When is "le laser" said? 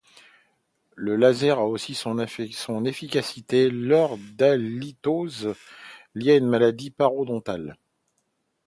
0.95-1.59